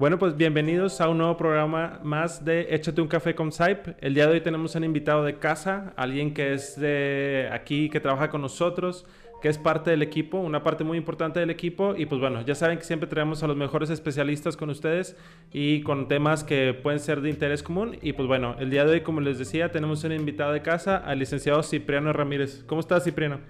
[0.00, 3.88] Bueno, pues bienvenidos a un nuevo programa más de Échate un café con Saip.
[4.00, 8.00] El día de hoy tenemos un invitado de casa, alguien que es de aquí, que
[8.00, 9.04] trabaja con nosotros,
[9.42, 11.94] que es parte del equipo, una parte muy importante del equipo.
[11.94, 15.18] Y pues bueno, ya saben que siempre traemos a los mejores especialistas con ustedes
[15.52, 17.98] y con temas que pueden ser de interés común.
[18.00, 20.96] Y pues bueno, el día de hoy, como les decía, tenemos un invitado de casa,
[20.96, 22.64] al licenciado Cipriano Ramírez.
[22.66, 23.40] ¿Cómo estás, Cipriano?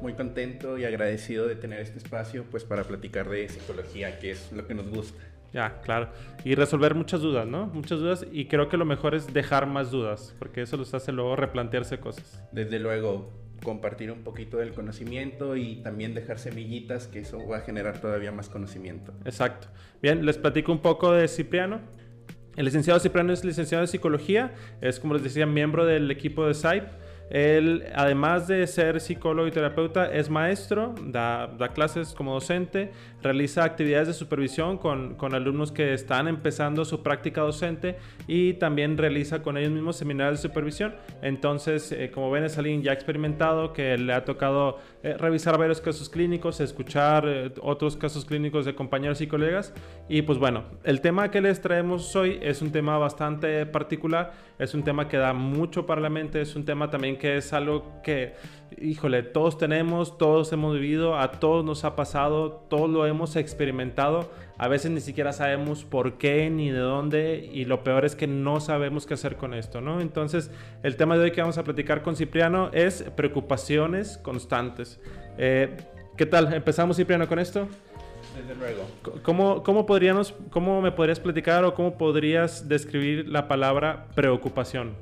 [0.00, 4.50] Muy contento y agradecido de tener este espacio pues para platicar de psicología, que es
[4.52, 5.37] lo que nos gusta.
[5.52, 6.10] Ya, claro.
[6.44, 7.66] Y resolver muchas dudas, ¿no?
[7.66, 11.12] Muchas dudas y creo que lo mejor es dejar más dudas, porque eso los hace
[11.12, 12.42] luego replantearse cosas.
[12.52, 13.32] Desde luego,
[13.62, 18.32] compartir un poquito del conocimiento y también dejar semillitas, que eso va a generar todavía
[18.32, 19.12] más conocimiento.
[19.24, 19.68] Exacto.
[20.02, 21.80] Bien, les platico un poco de Cipriano.
[22.56, 26.54] El licenciado Cipriano es licenciado en psicología, es como les decía, miembro del equipo de
[26.54, 26.84] SAIP
[27.30, 32.90] él, además de ser psicólogo y terapeuta, es maestro, da, clases como docente,
[33.22, 39.42] realiza actividades de supervisión con, alumnos que están empezando su práctica docente y también realiza
[39.42, 40.94] con ellos mismos seminarios de supervisión.
[41.20, 45.80] Entonces, eh, como ven, es alguien ya experimentado que le ha tocado eh, revisar varios
[45.80, 49.72] casos clínicos, escuchar eh, otros casos clínicos de compañeros y colegas.
[50.08, 54.74] Y pues bueno, el tema que les traemos hoy es un tema bastante particular, es
[54.74, 58.00] un tema que da mucho para la mente, es un tema también que es algo
[58.02, 58.34] que,
[58.76, 64.30] híjole, todos tenemos, todos hemos vivido, a todos nos ha pasado, todos lo hemos experimentado.
[64.58, 68.26] A veces ni siquiera sabemos por qué ni de dónde y lo peor es que
[68.26, 70.00] no sabemos qué hacer con esto, ¿no?
[70.00, 70.50] Entonces,
[70.82, 75.00] el tema de hoy que vamos a platicar con Cipriano es preocupaciones constantes.
[75.38, 75.76] Eh,
[76.16, 76.52] ¿Qué tal?
[76.52, 77.68] ¿Empezamos, Cipriano, con esto?
[78.36, 78.82] Desde luego.
[79.22, 84.96] ¿Cómo, cómo, podríamos, ¿Cómo me podrías platicar o cómo podrías describir la palabra preocupación?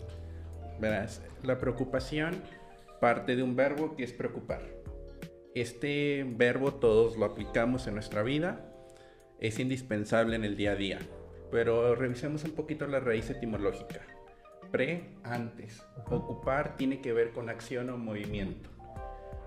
[0.79, 2.35] Verás, la preocupación
[3.01, 4.63] parte de un verbo que es preocupar.
[5.55, 8.73] Este verbo todos lo aplicamos en nuestra vida,
[9.41, 10.99] es indispensable en el día a día,
[11.51, 14.01] pero revisemos un poquito la raíz etimológica.
[14.71, 15.83] Pre, antes.
[16.11, 18.71] Ocupar tiene que ver con acción o movimiento.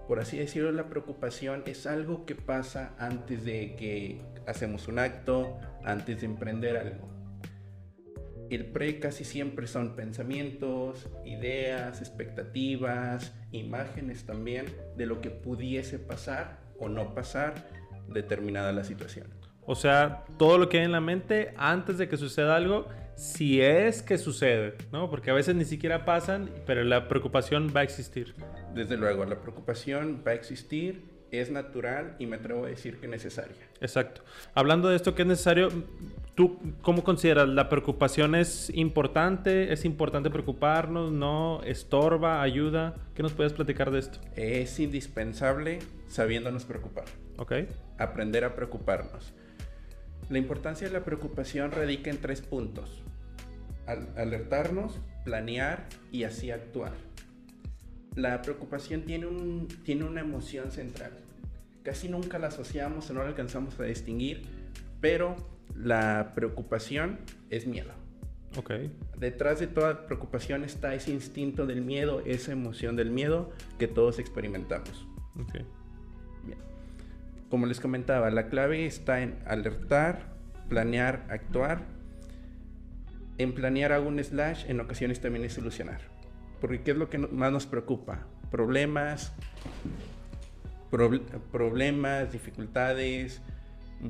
[0.08, 5.60] Por así decirlo, la preocupación es algo que pasa antes de que hacemos un acto,
[5.84, 7.20] antes de emprender algo
[8.50, 14.66] el pre casi siempre son pensamientos, ideas, expectativas, imágenes también
[14.96, 17.68] de lo que pudiese pasar o no pasar
[18.08, 19.28] determinada la situación.
[19.66, 23.62] O sea, todo lo que hay en la mente antes de que suceda algo, si
[23.62, 25.10] es que sucede, ¿no?
[25.10, 28.34] Porque a veces ni siquiera pasan, pero la preocupación va a existir.
[28.74, 33.08] Desde luego, la preocupación va a existir es natural y me atrevo a decir que
[33.08, 33.56] necesaria.
[33.81, 34.22] Exacto.
[34.54, 35.70] Hablando de esto que es necesario,
[36.39, 37.50] ¿tú cómo consideras?
[37.50, 39.73] ¿La preocupación es importante?
[39.73, 41.11] ¿Es importante preocuparnos?
[41.11, 41.61] ¿No?
[41.63, 42.41] ¿Estorba?
[42.41, 42.95] ¿Ayuda?
[43.13, 44.19] ¿Qué nos puedes platicar de esto?
[44.38, 47.03] Es indispensable sabiéndonos preocupar.
[47.35, 47.51] Ok.
[47.97, 49.33] Aprender a preocuparnos.
[50.29, 53.03] La importancia de la preocupación radica en tres puntos.
[54.16, 56.94] alertarnos, planear y así actuar
[58.16, 61.11] la preocupación tiene, un, tiene una emoción central.
[61.83, 64.44] Casi nunca la asociamos o no la alcanzamos a distinguir,
[65.01, 65.35] pero
[65.75, 67.19] la preocupación
[67.50, 67.91] es miedo.
[68.57, 68.91] Okay.
[69.18, 74.18] Detrás de toda preocupación está ese instinto del miedo, esa emoción del miedo que todos
[74.19, 75.07] experimentamos.
[75.47, 75.66] Okay.
[76.44, 76.57] Bien.
[77.50, 80.33] Como les comentaba, la clave está en alertar,
[80.68, 81.81] planear, actuar.
[83.38, 86.01] En planear hago un slash, en ocasiones también es solucionar.
[86.60, 88.25] Porque ¿qué es lo que más nos preocupa?
[88.51, 89.31] Problemas,
[91.51, 93.42] problemas, dificultades,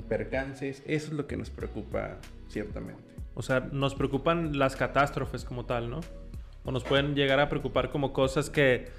[0.07, 2.17] percances, eso es lo que nos preocupa
[2.49, 3.01] ciertamente.
[3.35, 6.01] O sea, nos preocupan las catástrofes como tal, ¿no?
[6.65, 8.89] O nos pueden llegar a preocupar como cosas que,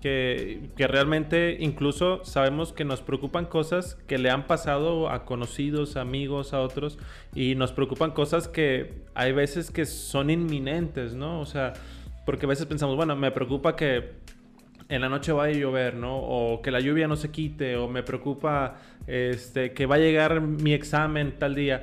[0.00, 5.96] que, que, realmente incluso sabemos que nos preocupan cosas que le han pasado a conocidos,
[5.96, 6.98] amigos, a otros,
[7.34, 11.40] y nos preocupan cosas que hay veces que son inminentes, ¿no?
[11.40, 11.72] O sea,
[12.26, 14.25] porque a veces pensamos, bueno, me preocupa que
[14.88, 16.16] en la noche vaya a llover, ¿no?
[16.18, 20.40] O que la lluvia no se quite, o me preocupa este, que va a llegar
[20.40, 21.82] mi examen tal día.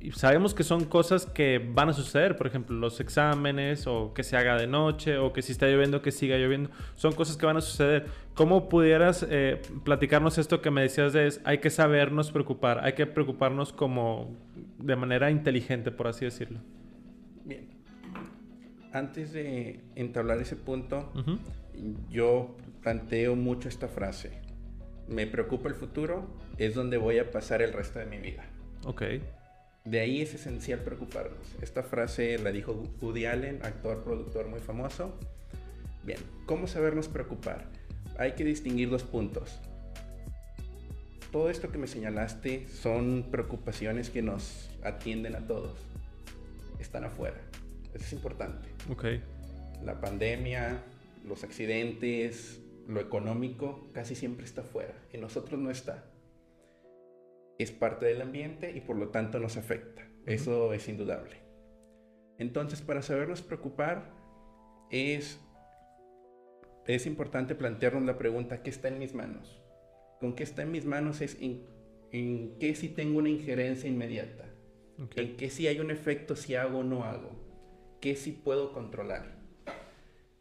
[0.00, 4.22] Y sabemos que son cosas que van a suceder, por ejemplo, los exámenes, o que
[4.22, 6.70] se haga de noche, o que si está lloviendo, que siga lloviendo.
[6.94, 8.06] Son cosas que van a suceder.
[8.34, 12.92] ¿Cómo pudieras eh, platicarnos esto que me decías de es, hay que sabernos preocupar, hay
[12.92, 14.36] que preocuparnos como
[14.78, 16.58] de manera inteligente, por así decirlo?
[17.44, 17.66] Bien,
[18.92, 21.12] antes de entablar ese punto,
[22.10, 24.32] yo planteo mucho esta frase.
[25.08, 26.26] Me preocupa el futuro,
[26.56, 28.44] es donde voy a pasar el resto de mi vida.
[28.84, 29.02] Ok.
[29.84, 31.56] De ahí es esencial preocuparnos.
[31.60, 32.72] Esta frase la dijo
[33.02, 35.18] Woody Allen, actor, productor muy famoso.
[36.04, 37.66] Bien, ¿cómo sabernos preocupar?
[38.18, 39.60] Hay que distinguir dos puntos.
[41.32, 45.76] todo esto que me señalaste son preocupaciones que nos atienden a todos.
[46.78, 47.36] Están afuera.
[47.92, 48.68] Eso es importante.
[48.88, 49.04] Ok.
[49.84, 50.78] La pandemia,
[51.24, 54.94] los accidentes, lo económico, casi siempre está afuera.
[55.12, 56.04] En nosotros no está.
[57.58, 60.06] Es parte del ambiente y por lo tanto nos afecta.
[60.26, 61.42] Eso es indudable.
[62.38, 64.12] Entonces, para sabernos preocupar,
[64.90, 65.40] es,
[66.86, 69.62] es importante plantearnos la pregunta, ¿qué está en mis manos?
[70.20, 71.64] Con qué está en mis manos es en,
[72.10, 74.52] en qué si tengo una injerencia inmediata.
[75.02, 75.26] okay.
[75.26, 77.30] En qué si hay un efecto si hago o no hago.
[78.00, 79.43] ¿Qué si puedo controlar?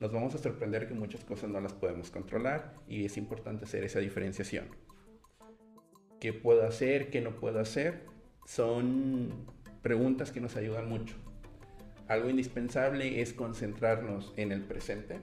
[0.03, 3.85] Nos vamos a sorprender que muchas cosas no las podemos controlar y es importante hacer
[3.85, 4.65] esa diferenciación.
[6.19, 7.09] ¿Qué puedo hacer?
[7.09, 8.01] ¿Qué no puedo hacer?
[8.45, 9.29] Son
[9.81, 11.15] preguntas que nos ayudan mucho.
[12.09, 15.21] Algo indispensable es concentrarnos en el presente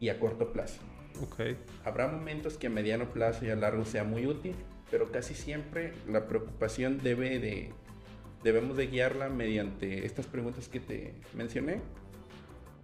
[0.00, 0.80] y a corto plazo.
[1.84, 4.56] Habrá momentos que a mediano plazo y a largo sea muy útil,
[4.90, 7.70] pero casi siempre la preocupación debe de,
[8.42, 11.82] debemos de guiarla mediante estas preguntas que te mencioné,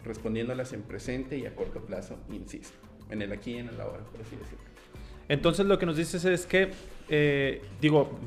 [0.05, 2.77] respondiéndolas en presente y a corto plazo, insisto,
[3.11, 4.65] en el aquí y en el ahora, por así decirlo.
[5.29, 6.71] Entonces lo que nos dices es que,
[7.09, 8.19] eh, digo,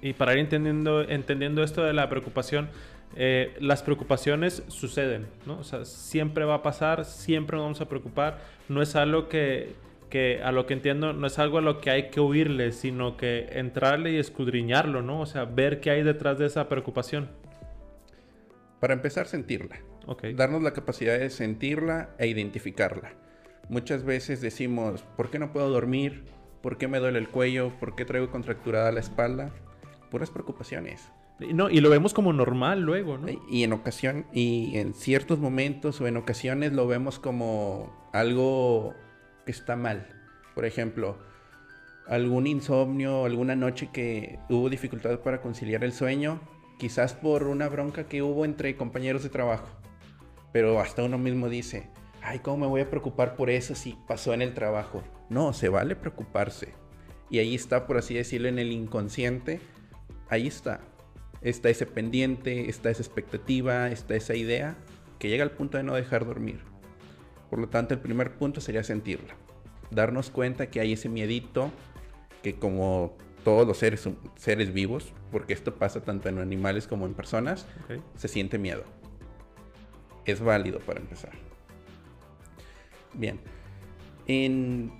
[0.00, 2.70] y para ir entendiendo, entendiendo esto de la preocupación,
[3.14, 5.58] eh, las preocupaciones suceden, ¿no?
[5.58, 8.38] O sea, siempre va a pasar, siempre nos vamos a preocupar.
[8.68, 9.74] No es algo que,
[10.08, 13.16] que, a lo que entiendo, no es algo a lo que hay que huirle, sino
[13.18, 15.20] que entrarle y escudriñarlo, ¿no?
[15.20, 17.28] O sea, ver qué hay detrás de esa preocupación.
[18.80, 19.78] Para empezar, sentirla.
[20.06, 20.24] Ok.
[20.34, 23.12] Darnos la capacidad de sentirla e identificarla.
[23.68, 26.24] Muchas veces decimos, ¿por qué no puedo dormir?
[26.62, 27.72] ¿Por qué me duele el cuello?
[27.78, 29.50] ¿Por qué traigo contracturada la espalda?
[30.10, 31.10] Puras preocupaciones.
[31.40, 33.28] No, y lo vemos como normal luego, ¿no?
[33.50, 38.94] Y en ocasión, y en ciertos momentos o en ocasiones lo vemos como algo
[39.44, 40.06] que está mal.
[40.54, 41.18] Por ejemplo,
[42.06, 46.40] algún insomnio, alguna noche que hubo dificultad para conciliar el sueño,
[46.78, 49.68] quizás por una bronca que hubo entre compañeros de trabajo.
[50.52, 51.88] Pero hasta uno mismo dice,
[52.22, 55.02] ay, ¿cómo me voy a preocupar por eso si pasó en el trabajo?
[55.28, 56.74] No, se vale preocuparse.
[57.30, 59.60] Y ahí está, por así decirlo, en el inconsciente,
[60.28, 60.80] ahí está.
[61.40, 64.76] Está ese pendiente, está esa expectativa, está esa idea
[65.18, 66.60] que llega al punto de no dejar dormir.
[67.48, 69.34] Por lo tanto, el primer punto sería sentirla.
[69.90, 71.70] Darnos cuenta que hay ese miedito
[72.42, 77.14] que como todos los seres, seres vivos, porque esto pasa tanto en animales como en
[77.14, 77.66] personas,
[78.16, 78.84] se siente miedo.
[80.24, 81.32] Es válido para empezar.
[83.14, 83.40] Bien.
[84.26, 84.92] En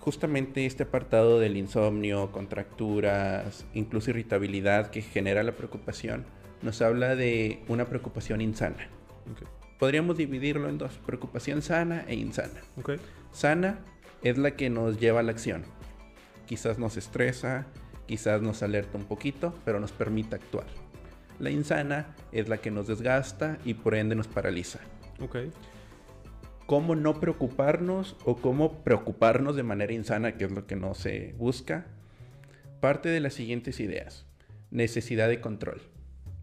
[0.00, 6.26] justamente este apartado del insomnio, contracturas, incluso irritabilidad que genera la preocupación,
[6.62, 8.88] nos habla de una preocupación insana.
[9.78, 12.60] Podríamos dividirlo en dos, preocupación sana e insana.
[13.32, 13.78] Sana
[14.22, 15.64] es la que nos lleva a la acción.
[16.46, 17.66] Quizás nos estresa,
[18.06, 20.66] quizás nos alerta un poquito, pero nos permite actuar.
[21.38, 24.80] La insana es la que nos desgasta y por ende nos paraliza.
[25.20, 25.36] Ok.
[26.66, 31.34] ¿Cómo no preocuparnos o cómo preocuparnos de manera insana, que es lo que no se
[31.36, 31.86] busca?
[32.80, 34.26] Parte de las siguientes ideas.
[34.70, 35.82] Necesidad de control.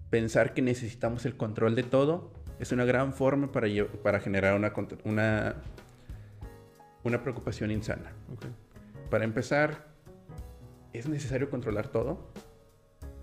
[0.10, 3.68] Pensar que necesitamos el control de todo es una gran forma para,
[4.04, 4.72] para generar una,
[5.06, 5.56] una,
[7.04, 8.12] una preocupación insana.
[9.10, 9.88] Para empezar,
[10.94, 12.32] ¿es necesario controlar todo?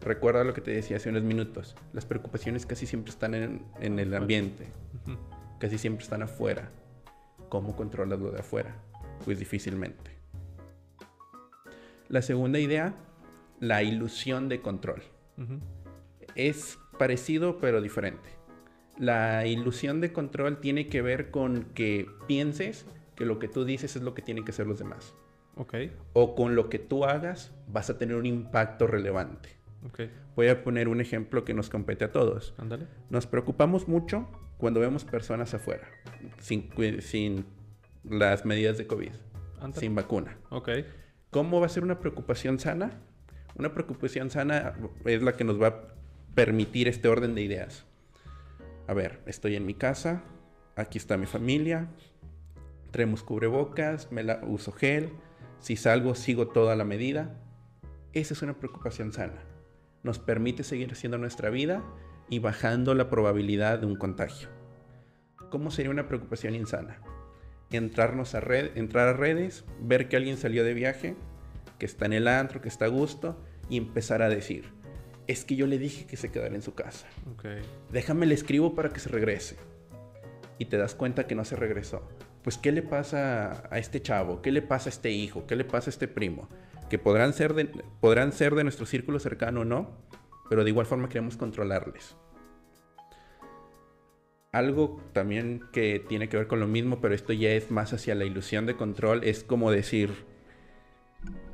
[0.00, 1.76] Recuerda lo que te decía hace unos minutos.
[1.92, 4.66] Las preocupaciones casi siempre están en, en el ambiente,
[5.58, 6.70] casi siempre están afuera.
[7.48, 8.76] ¿Cómo controlas lo de afuera?
[9.24, 10.12] Pues difícilmente.
[12.08, 12.94] La segunda idea,
[13.60, 15.02] la ilusión de control.
[16.34, 18.30] Es parecido pero diferente.
[18.98, 23.94] La ilusión de control tiene que ver con que pienses que lo que tú dices
[23.96, 25.14] es lo que tienen que hacer los demás.
[25.56, 25.74] Ok.
[26.12, 29.57] o con lo que tú hagas vas a tener un impacto relevante.
[29.86, 30.00] Ok.
[30.36, 32.54] Voy a poner un ejemplo que nos compete a todos.
[32.58, 32.86] Ándale.
[33.10, 35.88] Nos preocupamos mucho cuando vemos personas afuera,
[36.40, 36.70] sin,
[37.00, 37.46] sin
[38.04, 39.12] las medidas de COVID,
[39.74, 40.36] sin vacuna.
[40.50, 40.70] Ok.
[41.30, 43.00] ¿Cómo va a ser una preocupación sana?
[43.56, 45.88] Una preocupación sana es la que nos va a
[46.34, 47.84] permitir este orden de ideas.
[48.86, 50.22] A ver, estoy en mi casa,
[50.74, 51.88] aquí está mi familia,
[52.90, 55.10] traemos cubrebocas, me la uso gel,
[55.60, 57.36] si salgo sigo toda la medida.
[58.12, 59.42] Esa es una preocupación sana.
[60.02, 61.82] Nos permite seguir haciendo nuestra vida
[62.28, 64.48] y bajando la probabilidad de un contagio.
[65.50, 66.98] ¿Cómo sería una preocupación insana?
[67.70, 71.16] Entrarnos a red, entrar a redes, ver que alguien salió de viaje,
[71.78, 74.72] que está en el antro, que está a gusto, y empezar a decir,
[75.26, 77.06] es que yo le dije que se quedara en su casa.
[77.32, 77.44] Ok.
[77.92, 79.56] Déjame le escribo para que se regrese.
[80.58, 82.08] Y te das cuenta que no se regresó.
[82.42, 84.40] Pues, ¿qué le pasa a este chavo?
[84.42, 85.46] ¿Qué le pasa a este hijo?
[85.46, 86.48] ¿Qué le pasa a este primo?
[86.88, 87.66] Que podrán ser de,
[88.00, 89.90] podrán ser de nuestro círculo cercano o no,
[90.48, 92.16] pero de igual forma queremos controlarles.
[94.52, 98.14] Algo también que tiene que ver con lo mismo, pero esto ya es más hacia
[98.14, 100.10] la ilusión de control, es como decir,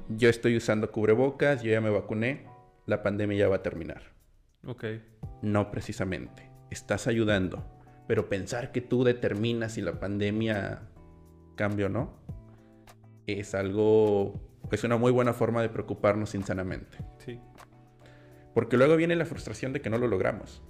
[0.08, 2.46] yo estoy usando cubrebocas, yo ya me vacuné,
[2.86, 4.14] la pandemia ya va a terminar.
[4.66, 4.84] Ok.
[5.42, 6.50] No precisamente.
[6.70, 7.64] Estás ayudando.
[8.06, 10.82] Pero pensar que tú determinas si la pandemia
[11.56, 12.24] cambia o no
[13.26, 14.40] es algo,
[14.70, 16.98] es una muy buena forma de preocuparnos insanamente.
[17.18, 17.38] Sí.
[18.54, 20.62] Porque luego viene la frustración de que no lo logramos.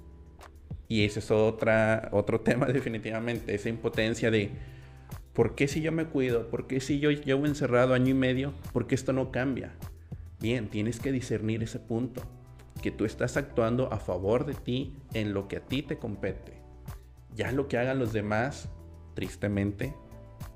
[0.89, 4.51] Y ese es otra, otro tema definitivamente, esa impotencia de
[5.33, 6.49] ¿por qué si yo me cuido?
[6.49, 8.55] ¿Por qué si yo llevo encerrado año y medio?
[8.73, 9.73] ¿Por qué esto no cambia?
[10.41, 12.23] Bien, tienes que discernir ese punto,
[12.83, 16.53] que tú estás actuando a favor de ti en lo que a ti te compete.
[17.35, 18.69] Ya lo que hagan los demás,
[19.15, 19.95] tristemente,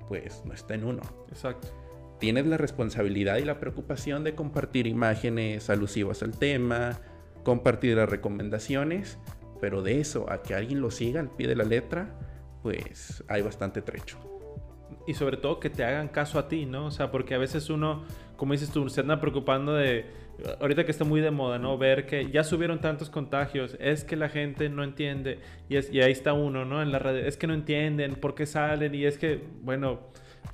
[0.07, 1.01] pues no está en uno.
[1.29, 1.78] Exacto.
[2.19, 6.99] Tienes la responsabilidad y la preocupación de compartir imágenes alusivas al tema,
[7.43, 9.17] compartir las recomendaciones,
[9.61, 12.17] pero de eso a que alguien lo siga al pie de la letra,
[12.61, 14.17] pues hay bastante trecho.
[15.07, 16.87] Y sobre todo que te hagan caso a ti, ¿no?
[16.87, 18.03] O sea, porque a veces uno,
[18.35, 20.05] como dices tú, se anda preocupando de,
[20.59, 21.77] ahorita que está muy de moda, ¿no?
[21.77, 26.11] Ver que ya subieron tantos contagios, es que la gente no entiende, y, es, ahí
[26.11, 26.81] está uno, ¿no?
[26.81, 29.99] En la red, es que no entienden por qué salen, y es que, bueno,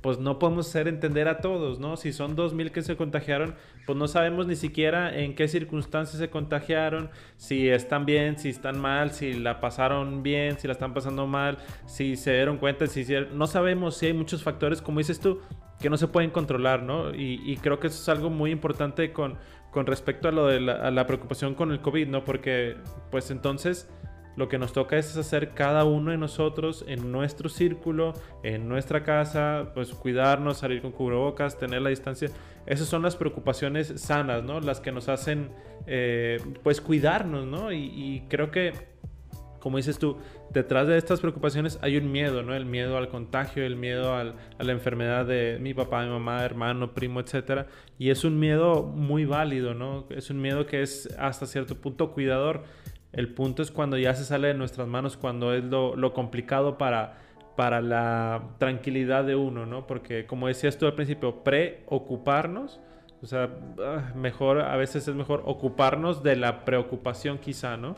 [0.00, 1.96] pues no podemos hacer entender a todos, ¿no?
[1.96, 3.54] Si son 2.000 que se contagiaron,
[3.86, 8.78] pues no sabemos ni siquiera en qué circunstancias se contagiaron, si están bien, si están
[8.78, 13.04] mal, si la pasaron bien, si la están pasando mal, si se dieron cuenta, si.
[13.32, 15.40] No sabemos si hay muchos factores, como dices tú,
[15.80, 17.14] que no se pueden controlar, ¿no?
[17.14, 19.38] Y, creo que eso es algo muy importante con,
[19.70, 22.24] con respecto a lo de a la preocupación con el COVID, ¿no?
[22.24, 22.76] Porque,
[23.10, 23.88] pues entonces
[24.36, 28.12] lo que nos toca es hacer cada uno de nosotros en nuestro círculo,
[28.42, 32.28] en nuestra casa, pues cuidarnos, salir con cubrebocas, tener la distancia.
[32.66, 34.60] Esas son las preocupaciones sanas, ¿no?
[34.60, 35.50] Las que nos hacen,
[35.86, 37.72] eh, pues, cuidarnos, ¿no?
[37.72, 38.74] Y, creo que,
[39.58, 40.18] como dices tú,
[40.52, 42.54] detrás de estas preocupaciones hay un miedo, ¿no?
[42.54, 46.92] El miedo al contagio, el miedo a la enfermedad de mi papá, mi mamá, hermano,
[46.92, 47.66] primo, etc.
[47.98, 50.06] Y es un miedo muy válido, ¿no?
[50.10, 52.64] Es un miedo que es hasta cierto punto cuidador
[53.12, 57.18] el punto es cuando ya se sale de nuestras manos, cuando es lo, complicado para,
[57.56, 59.86] para la tranquilidad de uno, ¿no?
[59.86, 62.80] Porque como decías tú al principio, preocuparnos,
[63.22, 63.50] o sea,
[63.82, 67.96] ah, mejor, a veces es mejor ocuparnos de la preocupación quizá, ¿no?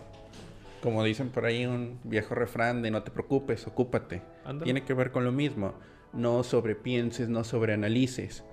[0.82, 4.22] Como dicen por ahí un viejo refrán de no te preocupes, ocúpate.
[4.62, 5.74] Tiene que ver con lo mismo.
[6.12, 8.44] No sobrepienses, no sobreanalices.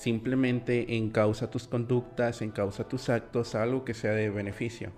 [0.00, 4.92] Simplemente encausa tus conductas, encausa tus actos, algo que sea de beneficio.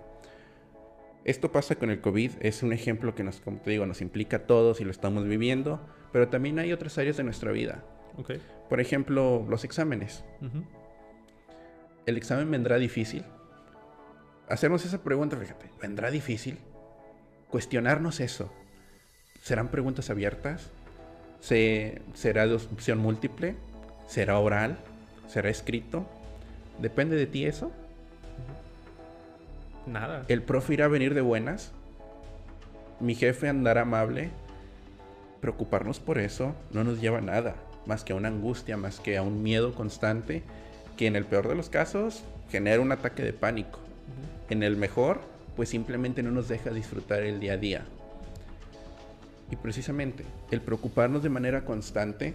[1.25, 4.37] Esto pasa con el COVID, es un ejemplo que nos, como te digo, nos implica
[4.37, 5.81] a todos y lo estamos viviendo,
[6.13, 7.83] pero también hay otras áreas de nuestra vida.
[8.69, 10.23] Por ejemplo, los exámenes.
[12.05, 13.25] ¿El examen vendrá difícil?
[14.47, 16.59] Hacernos esa pregunta, fíjate, ¿vendrá difícil?
[17.49, 18.53] Cuestionarnos eso.
[19.41, 20.71] ¿Serán preguntas abiertas?
[21.41, 23.57] ¿Será de opción múltiple?
[24.07, 24.77] ¿Será oral?
[25.27, 26.05] ¿Será escrito?
[26.79, 27.71] ¿Depende de ti eso?
[29.85, 30.23] Nada.
[30.27, 31.71] ¿El profe irá a venir de buenas?
[32.99, 34.29] ¿Mi jefe andará amable?
[35.41, 39.17] Preocuparnos por eso no nos lleva a nada, más que a una angustia, más que
[39.17, 40.41] a un miedo constante,
[40.97, 43.79] que en el peor de los casos genera un ataque de pánico.
[44.49, 45.21] En el mejor,
[45.55, 47.85] pues simplemente no nos deja disfrutar el día a día.
[49.51, 52.33] Y precisamente, el preocuparnos de manera constante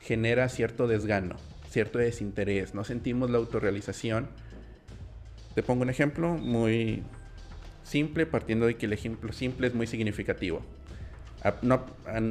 [0.00, 1.36] genera cierto desgano
[1.68, 4.28] cierto desinterés, no sentimos la autorrealización.
[5.54, 7.02] Te pongo un ejemplo muy
[7.82, 10.62] simple, partiendo de que el ejemplo simple es muy significativo.
[11.62, 11.84] no,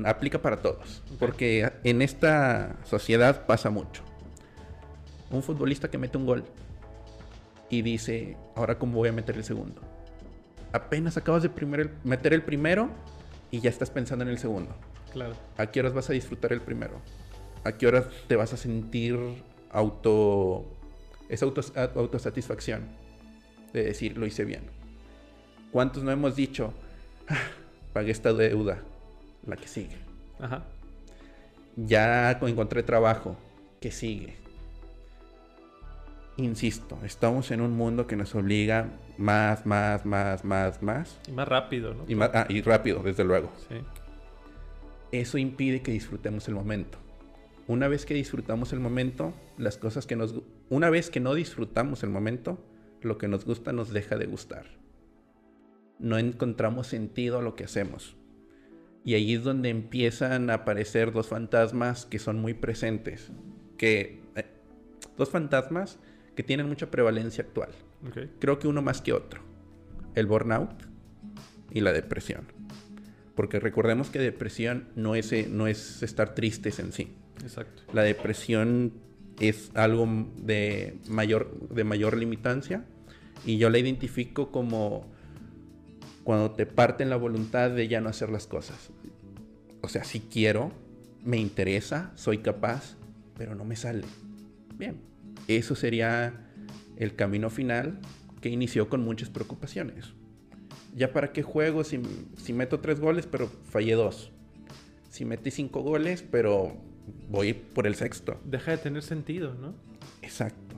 [0.05, 4.03] aplica para todos, porque en esta sociedad pasa mucho.
[5.29, 6.43] Un futbolista que mete un gol
[7.69, 9.81] y dice, ahora cómo voy a meter el segundo.
[10.71, 11.49] Apenas acabas de
[12.03, 12.89] meter el primero
[13.51, 14.75] y ya estás pensando en el segundo.
[15.11, 15.35] Claro.
[15.57, 17.01] ¿A qué horas vas a disfrutar el primero?
[17.67, 19.19] ¿A qué hora te vas a sentir
[19.71, 20.65] auto...
[21.27, 21.45] esa
[21.95, 22.83] autosatisfacción
[23.73, 24.61] de decir, lo hice bien?
[25.73, 26.73] ¿Cuántos no hemos dicho,
[27.27, 27.35] ah,
[27.91, 28.83] pagué esta deuda,
[29.45, 29.97] la que sigue?
[30.39, 30.63] Ajá.
[31.75, 33.35] Ya encontré trabajo,
[33.81, 34.37] que sigue?
[36.37, 41.19] Insisto, estamos en un mundo que nos obliga más, más, más, más, más.
[41.27, 42.05] Y más rápido, ¿no?
[42.07, 43.51] Y, más, ah, y rápido, desde luego.
[43.67, 43.75] Sí.
[45.11, 46.97] Eso impide que disfrutemos el momento
[47.67, 50.35] una vez que disfrutamos el momento, las cosas que nos...
[50.69, 52.57] Una vez que no disfrutamos el momento,
[53.01, 54.65] lo que nos gusta nos deja de gustar.
[55.99, 58.15] No encontramos sentido a lo que hacemos.
[59.03, 63.31] Y ahí es donde empiezan a aparecer los fantasmas que son muy presentes.
[63.77, 64.45] Que eh,
[65.17, 65.99] dos fantasmas
[66.35, 67.69] que tienen mucha prevalencia actual.
[68.39, 69.41] Creo que uno más que otro.
[70.15, 70.83] El burnout
[71.71, 72.45] y la depresión.
[73.35, 77.13] Porque recordemos que depresión no es, eh, no es estar tristes en sí.
[77.41, 77.83] Exacto.
[77.93, 78.93] La depresión
[79.39, 82.85] es algo de mayor, de mayor limitancia
[83.45, 85.05] y yo la identifico como
[86.23, 88.89] cuando te parten la voluntad de ya no hacer las cosas.
[89.81, 90.71] O sea, si quiero,
[91.23, 92.97] me interesa, soy capaz,
[93.37, 94.03] pero no me sale.
[94.75, 94.99] Bien,
[95.47, 96.33] eso sería
[96.97, 97.99] el camino final
[98.41, 100.13] que inició con muchas preocupaciones.
[100.95, 102.01] ¿Ya para qué juego si,
[102.37, 104.31] si meto tres goles pero fallé dos?
[105.09, 106.75] Si metí cinco goles pero
[107.29, 108.39] voy por el sexto.
[108.45, 109.73] Deja de tener sentido, ¿no?
[110.21, 110.75] Exacto.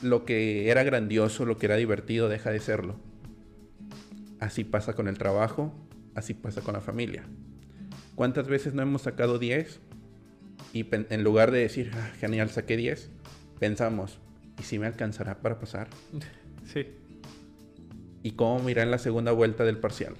[0.00, 2.96] Lo que era grandioso, lo que era divertido, deja de serlo.
[4.40, 5.72] Así pasa con el trabajo,
[6.14, 7.24] así pasa con la familia.
[8.14, 9.80] ¿Cuántas veces no hemos sacado 10?
[10.72, 13.10] Y en lugar de decir, ah, genial, saqué 10,
[13.58, 14.18] pensamos,
[14.58, 15.88] ¿y si me alcanzará para pasar?
[16.64, 16.86] Sí.
[18.22, 20.14] ¿Y cómo me irá en la segunda vuelta del parcial?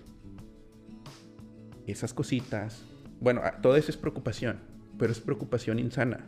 [1.87, 2.83] Esas cositas.
[3.21, 6.27] Bueno, todo eso es preocupación pero es preocupación insana.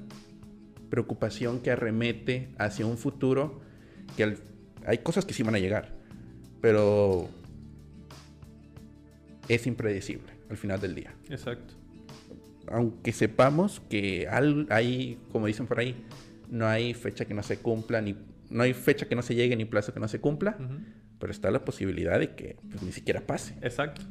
[0.91, 3.61] Preocupación que arremete hacia un futuro
[4.17, 4.37] que
[4.87, 5.93] hay cosas que sí van a llegar,
[6.61, 7.29] pero
[9.49, 11.15] es impredecible al final del día.
[11.29, 11.75] Exacto.
[12.69, 15.95] Aunque sepamos que hay, como dicen por ahí,
[16.51, 18.17] no hay fecha que no se cumpla, ni
[18.51, 20.57] no hay fecha que no se llegue, ni plazo que no se cumpla,
[21.19, 23.55] pero está la posibilidad de que pues, ni siquiera pase.
[23.63, 24.03] Exacto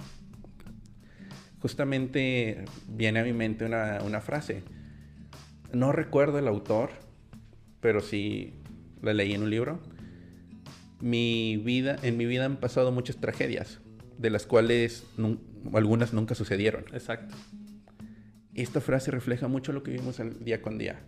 [1.64, 4.64] justamente viene a mi mente una, frase.
[5.72, 6.90] No recuerdo el autor,
[7.80, 8.54] pero sí
[9.02, 9.80] la leí en un libro.
[11.00, 13.80] Mi vida, en mi vida han pasado muchas tragedias,
[14.18, 15.06] de las cuales
[15.74, 16.84] algunas nunca sucedieron.
[16.92, 17.34] Exacto.
[18.54, 21.00] Esta frase refleja mucho lo que vivimos día con día.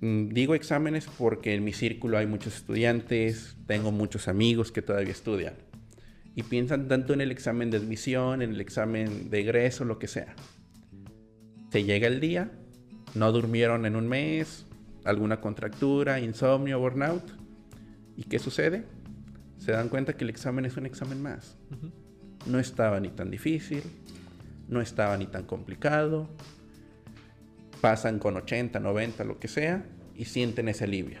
[0.00, 5.10] Mm, digo exámenes porque en mi círculo hay muchos estudiantes, tengo muchos amigos que todavía
[5.10, 5.54] estudian
[6.40, 10.08] y piensan tanto en el examen de admisión, en el examen de egreso, lo que
[10.08, 10.34] sea.
[11.70, 12.50] Se llega el día,
[13.14, 14.64] no durmieron en un mes,
[15.04, 17.24] alguna contractura, insomnio, burnout.
[18.16, 18.86] ¿Y qué sucede?
[19.58, 21.58] Se dan cuenta que el examen es un examen más.
[22.46, 23.82] No estaba ni tan difícil,
[24.66, 26.30] no estaba ni tan complicado.
[27.82, 31.20] Pasan con 80, 90, lo que sea, y sienten ese alivio.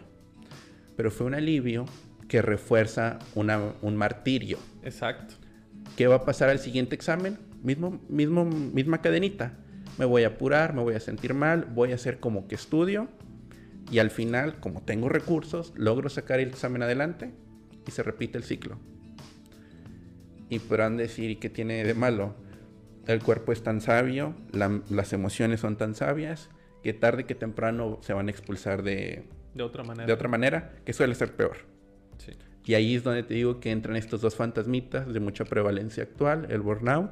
[0.96, 1.84] Pero fue un alivio
[2.30, 4.56] que refuerza un martirio.
[4.84, 5.34] Exacto.
[5.96, 7.36] ¿Qué va a pasar al siguiente examen?
[7.60, 9.58] Mismo, mismo, misma cadenita.
[9.98, 13.08] Me voy a apurar, me voy a sentir mal, voy a hacer como que estudio
[13.90, 17.34] y al final, como tengo recursos, logro sacar el examen adelante
[17.84, 18.78] y se repite el ciclo.
[20.48, 22.36] Y podrán decir, ¿y qué tiene de malo?
[23.08, 26.48] El cuerpo es tan sabio, las emociones son tan sabias,
[26.84, 30.06] que tarde que temprano se van a expulsar de, de otra manera.
[30.06, 31.56] De otra manera, que suele ser peor.
[32.64, 36.46] Y ahí es donde te digo que entran estos dos fantasmitas de mucha prevalencia actual,
[36.50, 37.10] el burnout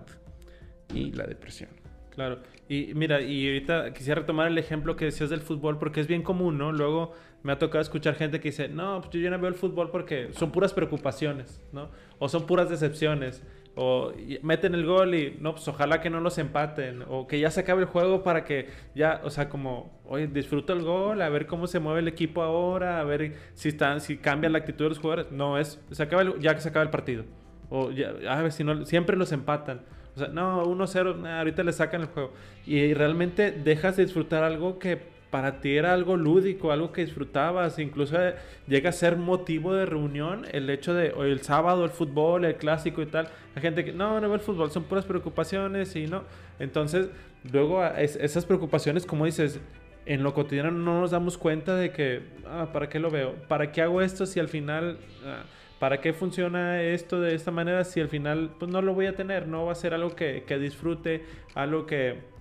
[0.95, 1.71] y la depresión.
[2.11, 2.41] Claro.
[2.69, 6.23] Y mira, y ahorita quisiera retomar el ejemplo que decías del fútbol porque es bien
[6.23, 6.73] común, ¿no?
[6.73, 9.55] Luego me ha tocado escuchar gente que dice, no, pues yo ya no veo el
[9.55, 11.91] fútbol porque son puras preocupaciones, ¿no?
[12.19, 13.43] O son puras decepciones.
[13.81, 14.13] O
[14.43, 17.05] meten el gol y no, pues ojalá que no los empaten.
[17.09, 20.73] O que ya se acabe el juego para que ya, o sea, como, oye, disfruto
[20.73, 24.17] el gol, a ver cómo se mueve el equipo ahora, a ver si están, si
[24.17, 25.31] cambia la actitud de los jugadores.
[25.31, 27.25] No, es, se acaba ya que se acaba el partido.
[27.71, 29.83] O ya, a ver si no, siempre los empatan.
[30.17, 32.33] O sea, no, 1-0, ahorita le sacan el juego.
[32.67, 37.79] Y realmente dejas de disfrutar algo que para ti era algo lúdico, algo que disfrutabas,
[37.79, 38.35] incluso eh,
[38.67, 42.57] llega a ser motivo de reunión el hecho de hoy el sábado el fútbol, el
[42.57, 43.29] clásico y tal.
[43.55, 46.25] Hay gente que no, no ve el fútbol, son puras preocupaciones y no.
[46.59, 47.11] Entonces,
[47.53, 49.61] luego esas preocupaciones, como dices,
[50.07, 53.35] en lo cotidiano no nos damos cuenta de que, ah, ¿para qué lo veo?
[53.49, 55.43] ¿Para qué hago esto si al final, ah,
[55.79, 59.15] ¿para qué funciona esto de esta manera si al final, pues no lo voy a
[59.15, 59.47] tener?
[59.47, 62.38] No va a ser algo que, que disfrute, algo que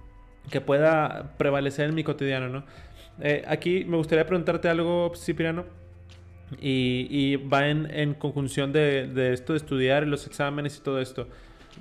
[0.49, 2.63] que pueda prevalecer en mi cotidiano, ¿no?
[3.19, 5.65] Eh, aquí me gustaría preguntarte algo, Cipriano,
[6.61, 11.27] y, va en, conjunción de, esto de estudiar los exámenes y todo esto.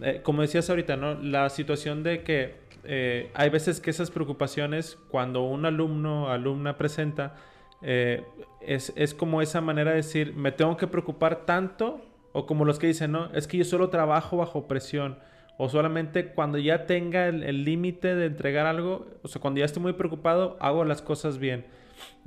[0.02, 1.14] Eh, como decías ahorita, ¿no?
[1.22, 7.34] La situación de que eh, hay veces que esas preocupaciones, cuando un alumno, alumna presenta,
[7.82, 12.00] es, es como esa manera de decir, me tengo que preocupar tanto,
[12.32, 15.18] o como los que dicen, no, es que yo solo trabajo bajo presión
[15.58, 19.80] o solamente cuando ya tenga el límite de entregar algo, o sea, cuando ya esté
[19.80, 21.64] muy preocupado, hago las cosas bien.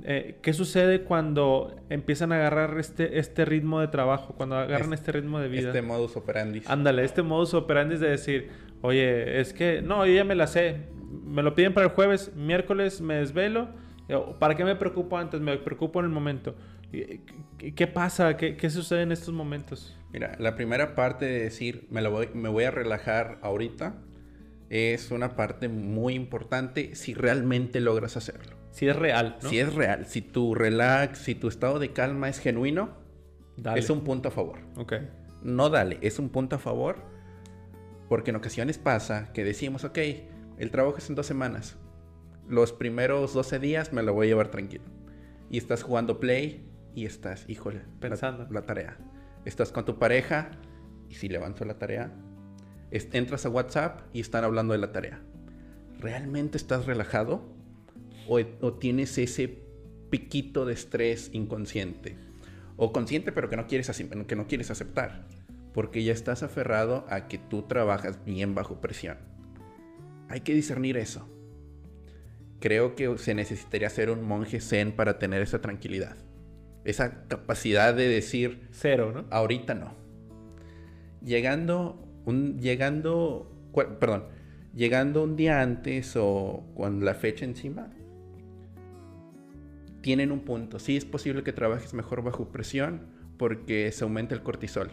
[0.02, 5.12] Eh, ¿Qué sucede cuando empiezan a agarrar este, este ritmo de trabajo, cuando agarran este,
[5.12, 5.68] ritmo de vida?
[5.68, 6.62] Este modus operandi.
[6.66, 10.88] Ándale, este modus operandi de decir, oye, es que, no, yo ya me la sé,
[11.24, 13.68] me lo piden para el jueves, miércoles me desvelo,
[14.38, 15.40] ¿Para qué me preocupo antes?
[15.40, 16.56] Me preocupo en el momento.
[17.58, 18.36] ¿Qué pasa?
[18.36, 19.96] ¿Qué, qué sucede en estos momentos?
[20.12, 23.94] Mira, la primera parte de decir me, lo voy, me voy a relajar ahorita
[24.68, 28.56] es una parte muy importante si realmente logras hacerlo.
[28.70, 29.48] Si es real, ¿no?
[29.48, 32.96] Si es real, si tu relax, si tu estado de calma es genuino,
[33.74, 34.60] es un punto a favor.
[34.76, 34.94] Ok.
[35.42, 36.96] No dale, es un punto a favor
[38.08, 39.98] porque en ocasiones pasa que decimos, ok,
[40.58, 41.76] el trabajo es en dos semanas.
[42.48, 44.84] Los primeros 12 días me lo voy a llevar tranquilo.
[45.48, 48.98] Y estás jugando play y estás, híjole, pensando la, tarea.
[49.44, 50.50] Estás con tu pareja
[51.08, 52.12] y si levanto la tarea,
[52.90, 55.20] entras a WhatsApp y están hablando de la tarea.
[55.98, 57.42] ¿Realmente estás relajado?
[58.28, 59.62] ¿O, o tienes ese
[60.10, 62.16] piquito de estrés inconsciente?
[62.76, 63.90] O consciente pero que no, quieres,
[64.26, 65.26] que no quieres aceptar.
[65.72, 69.18] Porque ya estás aferrado a que tú trabajas bien bajo presión.
[70.28, 71.28] Hay que discernir eso.
[72.60, 76.16] Creo que se necesitaría ser un monje zen para tener esa tranquilidad
[76.84, 78.68] esa capacidad de decir...
[78.70, 79.24] Cero, ¿no?
[79.30, 79.94] Ahorita no.
[81.22, 83.50] Llegando, un, llegando,
[84.00, 84.24] perdón,
[84.74, 87.90] llegando un día antes o con la fecha encima,
[90.00, 90.78] tienen un punto.
[90.78, 93.02] Sí es posible que trabajes mejor bajo presión
[93.36, 94.90] porque se aumenta el cortisol.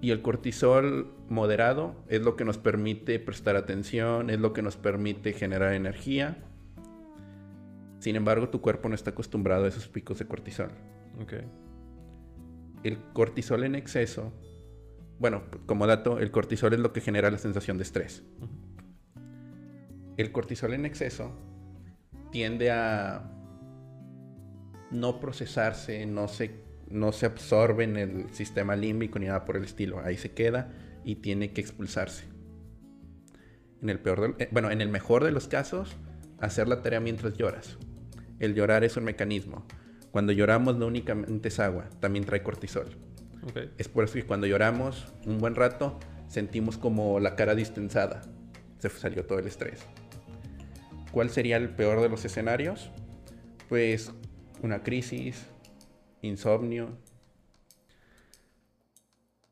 [0.00, 4.76] Y el cortisol moderado es lo que nos permite prestar atención, es lo que nos
[4.76, 6.38] permite generar energía
[8.06, 10.70] sin embargo, tu cuerpo no está acostumbrado a esos picos de cortisol.
[11.24, 11.40] Okay.
[12.84, 14.32] El cortisol en exceso,
[15.18, 18.22] bueno, como dato, el cortisol es lo que genera la sensación de estrés.
[20.16, 21.32] El cortisol en exceso
[22.30, 23.28] tiende a
[24.92, 29.64] no procesarse, no se, no se absorbe en el sistema límbico ni nada por el
[29.64, 29.98] estilo.
[29.98, 32.22] Ahí se queda y tiene que expulsarse.
[33.82, 35.96] En el peor eh, bueno, en el mejor de los casos,
[36.38, 37.76] hacer la tarea mientras lloras.
[38.38, 39.66] El llorar es un mecanismo.
[40.10, 42.96] Cuando lloramos no únicamente es agua, también trae cortisol.
[43.78, 48.22] Es por eso que cuando lloramos un buen rato sentimos como la cara distensada.
[48.78, 49.80] Se salió todo el estrés.
[51.12, 52.90] ¿Cuál sería el peor de los escenarios?
[53.68, 54.12] Pues
[54.62, 55.46] una crisis,
[56.22, 56.98] insomnio.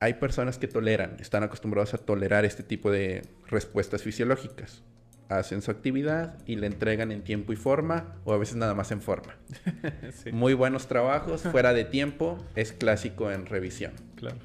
[0.01, 4.83] Hay personas que toleran, están acostumbrados a tolerar este tipo de respuestas fisiológicas
[5.29, 8.91] hacen su actividad y le entregan en tiempo y forma o a veces nada más
[8.91, 9.37] en forma.
[10.33, 13.93] Muy buenos trabajos, fuera de tiempo, es clásico en revisión.
[14.17, 14.39] Claro.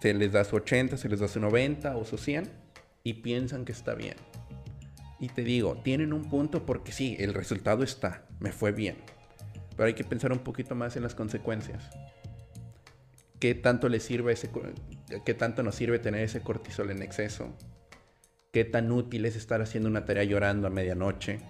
[0.00, 2.50] Se les da su 80, se les da su 90 o su 100
[3.02, 4.16] y piensan que está bien.
[5.18, 8.96] Y te digo, tienen un punto porque sí, el resultado está, me fue bien.
[9.76, 11.90] Pero hay que pensar un poquito más en las consecuencias.
[13.38, 14.50] ¿Qué tanto les sirve ese
[15.24, 17.54] qué tanto nos sirve tener ese cortisol en exceso?
[18.52, 21.40] Qué tan útil es estar haciendo una tarea llorando a medianoche.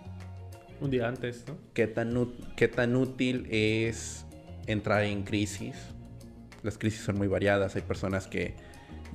[0.80, 1.56] Un día antes, ¿no?
[1.72, 4.26] ¿Qué tan, qué tan útil es
[4.66, 5.76] entrar en crisis?
[6.62, 7.76] Las crisis son muy variadas.
[7.76, 8.54] Hay personas que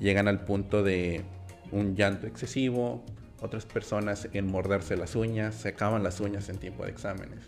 [0.00, 1.22] llegan al punto de
[1.70, 3.04] un llanto excesivo,
[3.40, 7.44] otras personas en morderse las uñas, se acaban las uñas en tiempo de exámenes.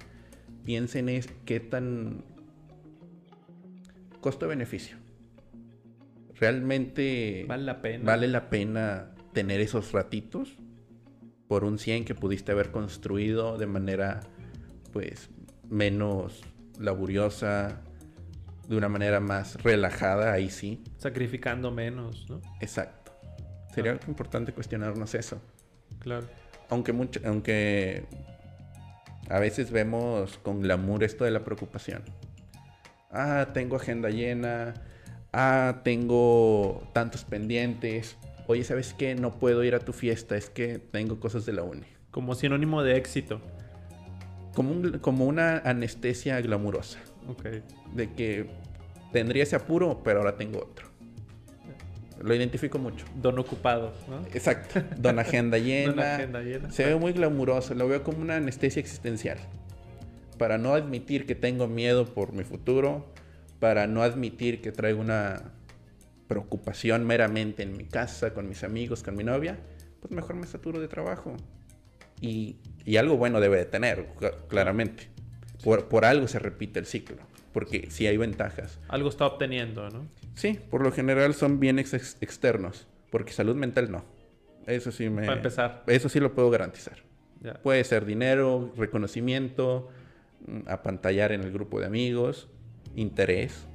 [0.64, 2.24] Piensen es qué tan
[4.20, 4.96] costo-beneficio.
[6.34, 8.04] Realmente vale la pena.
[8.04, 10.56] Vale la pena tener esos ratitos
[11.46, 14.20] por un 100 que pudiste haber construido de manera
[14.92, 15.28] pues
[15.68, 16.42] menos
[16.78, 17.82] laboriosa,
[18.68, 20.82] de una manera más relajada, ahí sí.
[20.96, 22.40] Sacrificando menos, ¿no?
[22.60, 23.12] Exacto.
[23.74, 25.40] Sería importante cuestionarnos eso.
[25.98, 26.26] Claro.
[26.70, 28.06] Aunque mucho, aunque
[29.28, 32.02] a veces vemos con glamour esto de la preocupación.
[33.10, 34.74] Ah, tengo agenda llena.
[35.32, 38.16] Ah, tengo tantos pendientes
[38.46, 39.14] oye, ¿sabes qué?
[39.14, 41.86] No puedo ir a tu fiesta, es que tengo cosas de la uni.
[42.10, 43.40] Como sinónimo de éxito.
[44.54, 47.00] Como, como una anestesia glamurosa.
[47.28, 47.46] Ok.
[47.94, 48.46] De que
[49.12, 50.94] tendría ese apuro, pero ahora tengo otro.
[52.20, 53.04] Lo identifico mucho.
[53.20, 54.24] Don ocupado, ¿no?
[54.32, 54.82] Exacto.
[54.96, 55.92] Don agenda llena.
[55.92, 56.70] Don agenda llena.
[56.70, 57.74] Se ve muy glamuroso.
[57.74, 59.38] Lo veo como una anestesia existencial.
[60.38, 63.12] Para no admitir que tengo miedo por mi futuro.
[63.58, 65.52] Para no admitir que traigo una
[66.26, 69.58] preocupación meramente en mi casa, con mis amigos, con mi novia,
[70.00, 71.36] pues mejor me saturo de trabajo.
[72.20, 72.56] Y,
[72.98, 74.06] algo bueno debe de tener,
[74.48, 75.08] claramente.
[75.62, 77.16] Por, algo se repite el ciclo,
[77.52, 78.78] porque sí hay ventajas.
[78.88, 80.06] Algo está obteniendo, ¿no?
[80.34, 84.04] Sí, por lo general son bienes externos, porque salud mental no.
[84.66, 85.22] Eso sí me...
[85.22, 85.84] Para empezar.
[85.86, 86.98] Eso sí lo puedo garantizar.
[87.62, 89.88] Puede ser dinero, reconocimiento,
[90.46, 92.48] mm, apantallar en el grupo de amigos,
[92.96, 93.66] interés,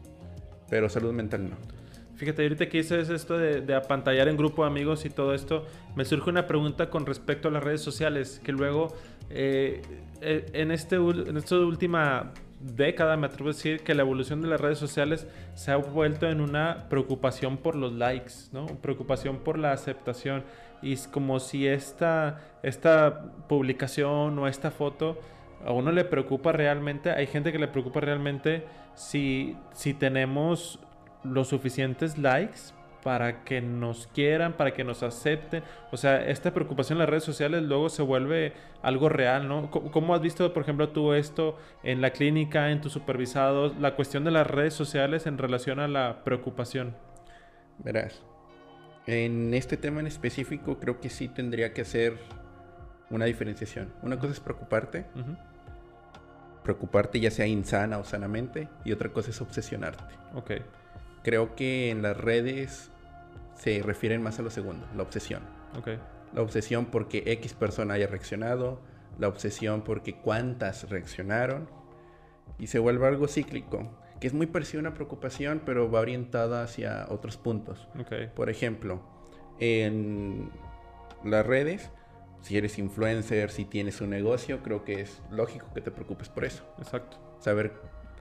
[0.69, 1.78] pero salud mental no.
[2.19, 5.65] Fíjate, ahorita que dices esto de, de apantallar en grupo de amigos y todo esto,
[5.95, 8.93] me surge una pregunta con respecto a las redes sociales, que luego
[9.29, 9.81] eh,
[10.19, 14.49] eh, en, este, en esta última década, me atrevo a decir, que la evolución de
[14.49, 18.65] las redes sociales se ha vuelto en una preocupación por los likes, ¿no?
[18.65, 20.43] Preocupación por la aceptación.
[20.81, 25.17] Y es como si esta, esta publicación o esta foto
[25.65, 30.79] a uno le preocupa realmente, hay gente que le preocupa realmente si, si tenemos
[31.23, 35.63] los suficientes likes para que nos quieran, para que nos acepten.
[35.91, 39.71] O sea, esta preocupación en las redes sociales luego se vuelve algo real, ¿no?
[39.71, 44.23] ¿Cómo has visto, por ejemplo, tú esto en la clínica, en tus supervisados, la cuestión
[44.23, 46.95] de las redes sociales en relación a la preocupación?
[47.77, 48.21] Verás,
[49.07, 52.17] en este tema en específico creo que sí tendría que hacer
[53.09, 53.93] una diferenciación.
[54.01, 55.05] Una cosa es preocuparte,
[56.63, 60.15] preocuparte ya sea insana o sanamente, y otra cosa es obsesionarte.
[60.35, 60.51] Ok.
[61.23, 62.91] Creo que en las redes
[63.55, 65.43] se refieren más a lo segundo, la obsesión.
[65.77, 65.89] Ok.
[66.33, 68.79] La obsesión porque X persona haya reaccionado,
[69.17, 71.69] la obsesión porque cuántas reaccionaron,
[72.57, 76.63] y se vuelve algo cíclico, que es muy parecido a una preocupación, pero va orientada
[76.63, 77.87] hacia otros puntos.
[77.99, 78.31] Ok.
[78.35, 79.01] Por ejemplo,
[79.59, 80.51] en
[81.23, 81.91] las redes,
[82.41, 86.45] si eres influencer, si tienes un negocio, creo que es lógico que te preocupes por
[86.45, 86.63] eso.
[86.77, 87.17] Exacto.
[87.39, 87.73] Saber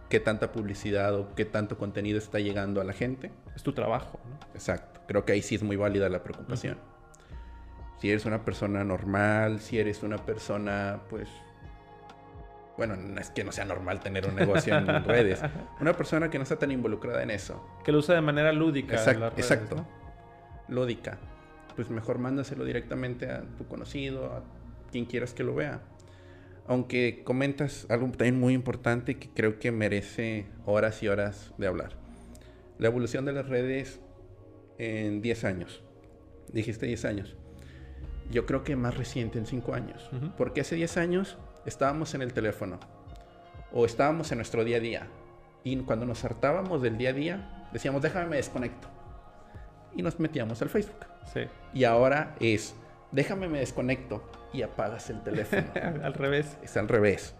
[0.08, 3.30] qué tanta publicidad o qué tanto contenido está llegando a la gente.
[3.54, 4.38] Es tu trabajo, ¿no?
[4.54, 5.00] Exacto.
[5.06, 6.78] Creo que ahí sí es muy válida la preocupación.
[8.00, 11.28] Si eres una persona normal, si eres una persona, pues...
[12.76, 15.40] Bueno, no es que no sea normal tener un negocio en redes.
[15.80, 17.60] Una persona que no está tan involucrada en eso.
[17.84, 18.94] Que lo usa de manera lúdica.
[18.94, 19.20] Exacto.
[19.20, 19.76] las redes, exacto.
[19.76, 19.88] ¿no?
[20.68, 21.18] Lúdica.
[21.74, 24.44] Pues mejor mándaselo directamente a tu conocido, a
[24.92, 25.80] quien quieras que lo vea.
[26.68, 31.96] Aunque comentas algo también muy importante que creo que merece horas y horas de hablar.
[32.78, 34.00] La evolución de las redes
[34.76, 35.82] en 10 años.
[36.52, 37.36] Dijiste 10 años.
[38.30, 40.10] Yo creo que más reciente en 5 años.
[40.36, 42.78] Porque hace 10 años estábamos en el teléfono
[43.72, 45.06] o estábamos en nuestro día a día.
[45.64, 48.88] Y cuando nos hartábamos del día a día, decíamos, déjame me desconecto.
[49.96, 51.06] Y nos metíamos al Facebook.
[51.32, 51.40] Sí.
[51.74, 52.74] Y ahora es,
[53.12, 55.64] déjame me desconecto y apagas el teléfono.
[56.02, 56.56] Al revés.
[56.62, 57.34] es al revés.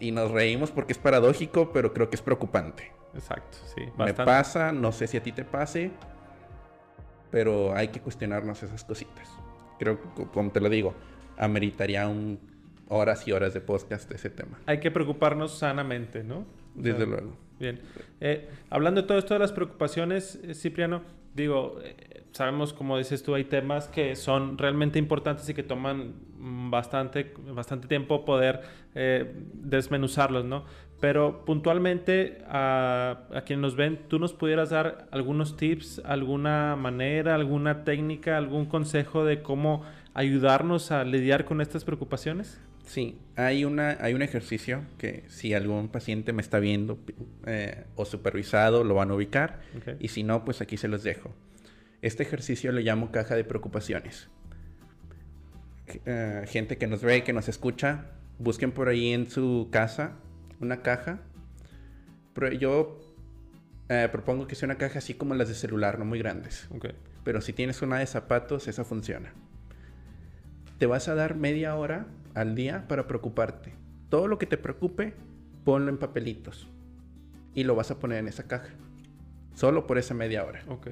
[0.00, 2.92] Y nos reímos porque es paradójico, pero creo que es preocupante.
[3.14, 3.80] Exacto, sí.
[3.82, 4.24] Me Bastante.
[4.24, 5.90] pasa, no sé si a ti te pase,
[7.30, 9.28] pero hay que cuestionarnos esas cositas.
[9.78, 10.94] Creo que, co- como te lo digo,
[11.38, 12.38] ameritaría un
[12.88, 14.58] horas y horas de podcast de ese tema.
[14.66, 16.38] Hay que preocuparnos sanamente, ¿no?
[16.40, 17.36] O Desde sea, luego.
[17.58, 17.80] Bien.
[18.20, 21.02] Eh, hablando de todo esto de las preocupaciones, eh, Cipriano,
[21.36, 26.14] digo, eh, sabemos, como dices tú, hay temas que son realmente importantes y que toman
[26.38, 28.62] bastante, bastante tiempo poder
[28.94, 30.64] eh, desmenuzarlos, ¿no?
[30.98, 37.34] Pero puntualmente, a, a quienes nos ven, ¿tú nos pudieras dar algunos tips, alguna manera,
[37.34, 39.82] alguna técnica, algún consejo de cómo
[40.14, 42.60] ayudarnos a lidiar con estas preocupaciones?
[42.86, 46.98] Sí, hay, una, hay un ejercicio que si algún paciente me está viendo
[47.44, 49.60] eh, o supervisado, lo van a ubicar.
[49.98, 51.34] Y si no, pues aquí se los dejo.
[52.00, 54.28] Este ejercicio lo llamo caja de preocupaciones.
[56.04, 58.06] Eh, gente que nos ve, que nos escucha,
[58.38, 60.12] busquen por ahí en su casa
[60.60, 61.18] una caja.
[62.34, 63.00] Pero yo
[63.88, 66.68] eh, propongo que sea una caja así como las de celular, no muy grandes.
[67.24, 69.32] Pero si tienes una de zapatos, esa funciona.
[70.78, 73.72] Te vas a dar media hora al día para preocuparte.
[74.10, 75.14] Todo lo que te preocupe,
[75.64, 76.68] ponlo en papelitos.
[77.54, 78.74] Y lo vas a poner en esa caja.
[79.54, 80.62] Solo por esa media hora.
[80.68, 80.88] Ok.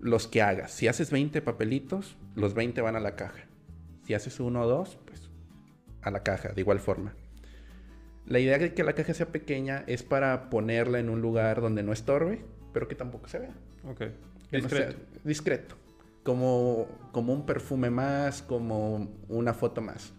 [0.00, 0.72] Los que hagas.
[0.72, 3.44] Si haces 20 papelitos, los 20 van a la caja.
[4.02, 5.30] Si haces uno o dos, pues
[6.02, 7.14] a la caja, de igual forma.
[8.26, 11.84] La idea de que la caja sea pequeña es para ponerla en un lugar donde
[11.84, 13.54] no estorbe, pero que tampoco se vea.
[13.88, 14.00] Ok.
[14.50, 14.96] No Discreto.
[15.22, 15.76] discreto.
[16.24, 20.12] Como, como un perfume más, como una foto más.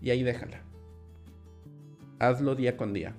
[0.00, 0.62] Y ahí déjala.
[2.18, 3.14] Hazlo día con día.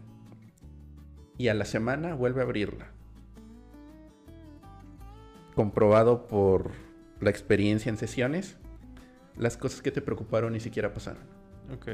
[1.38, 2.92] Y a la semana vuelve a abrirla.
[5.56, 6.72] Comprobado por
[7.22, 8.58] la experiencia en sesiones,
[9.38, 11.24] las cosas que te preocuparon ni siquiera pasaron.
[11.74, 11.88] Ok.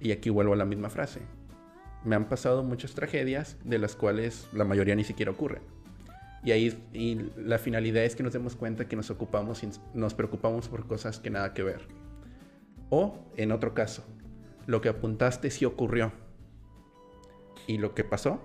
[0.00, 1.20] Y aquí vuelvo a la misma frase.
[2.04, 5.62] Me han pasado muchas tragedias de las cuales la mayoría ni siquiera ocurren.
[6.44, 9.62] Y ahí y la finalidad es que nos demos cuenta que nos ocupamos,
[9.94, 12.07] nos preocupamos por cosas que nada que ver.
[12.90, 14.04] O, en otro caso,
[14.66, 16.12] lo que apuntaste sí ocurrió.
[17.66, 18.40] Y lo que pasó,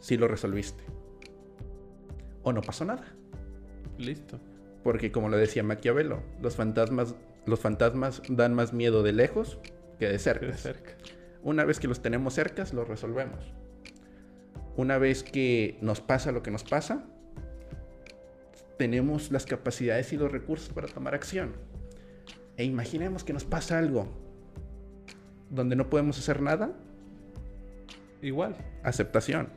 [0.00, 0.84] sí lo resolviste.
[2.42, 3.04] O no pasó nada.
[3.98, 4.38] Listo.
[4.82, 7.14] Porque como lo decía Maquiavelo, los fantasmas,
[7.46, 9.58] los fantasmas dan más miedo de lejos
[9.98, 10.46] que de cerca.
[10.46, 10.92] De cerca.
[11.42, 13.52] Una vez que los tenemos cercas, los resolvemos.
[14.76, 17.06] Una vez que nos pasa lo que nos pasa,
[18.78, 21.54] tenemos las capacidades y los recursos para tomar acción.
[22.56, 24.08] E imaginemos que nos pasa algo
[25.50, 26.72] donde no podemos hacer nada.
[28.22, 28.56] Igual.
[28.82, 29.48] Aceptación.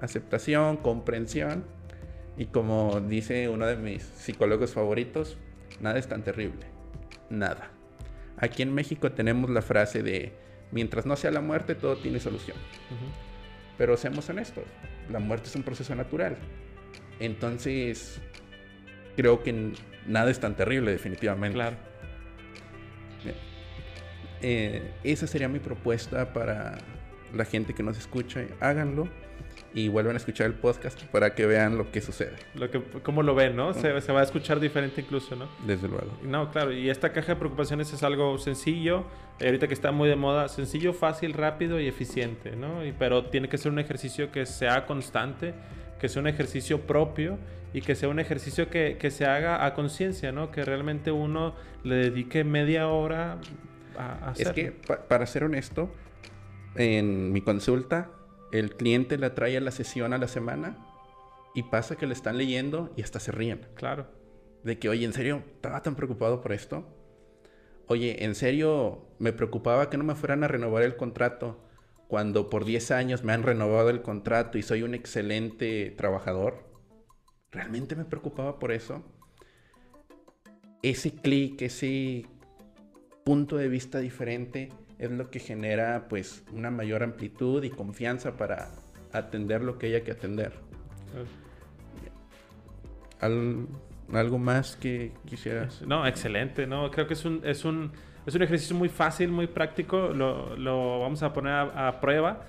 [0.00, 1.64] Aceptación, comprensión.
[2.36, 5.38] Y como dice uno de mis psicólogos favoritos,
[5.80, 6.66] nada es tan terrible.
[7.30, 7.70] Nada.
[8.36, 10.32] Aquí en México tenemos la frase de,
[10.70, 12.58] mientras no sea la muerte, todo tiene solución.
[13.78, 14.64] Pero seamos honestos,
[15.10, 16.36] la muerte es un proceso natural.
[17.18, 18.20] Entonces,
[19.16, 19.72] creo que
[20.06, 21.54] nada es tan terrible, definitivamente.
[21.54, 21.76] Claro.
[24.42, 26.78] Eh, esa sería mi propuesta para
[27.34, 28.44] la gente que nos escucha.
[28.60, 29.08] Háganlo
[29.76, 32.36] y vuelvan a escuchar el podcast para que vean lo que sucede.
[32.54, 33.74] Lo que, cómo lo ven, ¿no?
[33.74, 35.48] Se, va a escuchar diferente incluso, ¿no?
[35.66, 36.18] Desde luego.
[36.22, 39.04] No, claro, y esta caja de preocupaciones es algo sencillo,
[39.38, 42.86] eh, ahorita que está muy de moda, sencillo, fácil, rápido y eficiente, ¿no?
[42.86, 45.54] Y, pero tiene que ser un ejercicio que sea constante,
[45.98, 47.38] que sea un ejercicio propio
[47.72, 50.50] y que sea un ejercicio que, que se haga a conciencia, ¿no?
[50.50, 51.54] Que realmente uno
[51.84, 53.38] le dedique media hora
[53.98, 54.50] a, hacerlo.
[54.50, 54.72] Es que,
[55.08, 55.90] para ser honesto,
[56.74, 58.10] en mi consulta
[58.52, 60.78] el cliente la trae a la sesión a la semana
[61.54, 63.66] y pasa que le están leyendo y hasta se ríen.
[63.74, 64.06] Claro.
[64.62, 66.84] De que, oye, ¿en serio estaba tan preocupado por esto?
[67.86, 71.60] Oye, ¿en serio me preocupaba que no me fueran a renovar el contrato
[72.08, 76.64] cuando por 10 años me han renovado el contrato y soy un excelente trabajador?
[77.50, 79.02] ¿Realmente me preocupaba por eso?
[80.82, 82.26] Ese clic, ese
[83.24, 88.70] punto de vista diferente es lo que genera pues una mayor amplitud y confianza para
[89.12, 90.52] atender lo que haya que atender.
[93.20, 95.82] ¿Algo más que quisieras?
[95.82, 97.92] No, excelente, no, creo que es un, es un,
[98.26, 102.42] es un ejercicio muy fácil, muy práctico, lo, vamos a poner a, prueba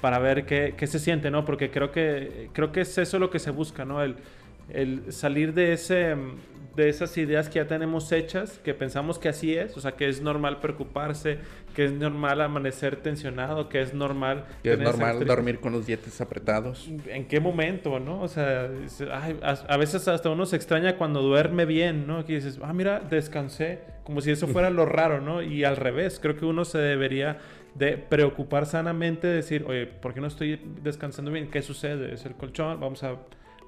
[0.00, 1.44] para ver qué, se siente, ¿no?
[1.44, 4.02] Porque creo que, creo que es eso lo que se busca, ¿no?
[4.02, 6.16] El salir de ese
[6.74, 10.08] de esas ideas que ya tenemos hechas, que pensamos que así es, o sea, que
[10.08, 11.38] es normal preocuparse,
[11.74, 14.44] que es normal amanecer tensionado, que es normal...
[14.62, 16.88] Que es normal dormir con los dientes apretados.
[17.06, 18.22] ¿En qué momento, no?
[18.22, 18.70] O sea,
[19.68, 22.24] a, veces hasta uno se extraña cuando duerme bien, ¿no?
[22.24, 25.42] Que dices, ah, mira, descansé, como si eso fuera lo raro, ¿no?
[25.42, 27.38] Y al revés, creo que uno se debería
[27.74, 31.50] de preocupar sanamente, decir, oye, ¿por qué no estoy descansando bien?
[31.50, 32.14] ¿Qué sucede?
[32.14, 32.80] ¿Es el colchón?
[32.80, 33.16] Vamos a...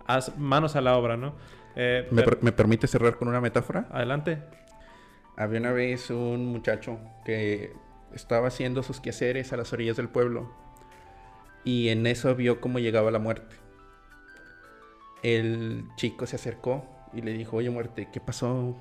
[0.06, 1.34] Haz manos a la obra, ¿no?
[1.76, 3.88] Eh, ¿Me, permite cerrar con una metáfora?
[3.90, 4.38] Adelante.
[5.36, 7.72] Había una vez un muchacho que
[8.14, 10.52] estaba haciendo sus quehaceres a las orillas del pueblo
[11.64, 13.56] y en eso vio cómo llegaba la muerte.
[15.22, 18.76] El chico se acercó y le dijo, oye muerte, ¿qué pasó?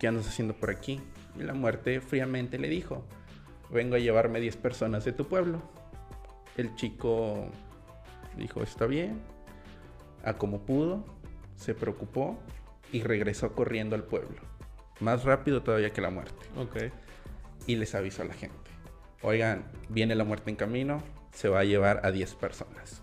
[0.00, 1.00] ¿Qué andas haciendo por aquí?
[1.38, 3.04] Y la muerte fríamente le dijo,
[3.70, 5.62] vengo a llevarme 10 personas de tu pueblo.
[6.56, 7.46] El chico
[8.36, 9.20] dijo, está bien,
[10.24, 11.04] a como pudo,
[11.56, 12.38] se preocupó
[12.92, 14.40] y regresó corriendo al pueblo.
[15.00, 16.46] Más rápido todavía que la muerte.
[16.56, 16.92] Ok.
[17.66, 18.56] Y les avisó a la gente.
[19.22, 23.02] Oigan, viene la muerte en camino, se va a llevar a 10 personas.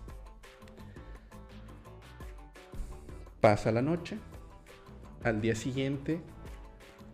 [3.40, 4.18] Pasa la noche.
[5.24, 6.20] Al día siguiente,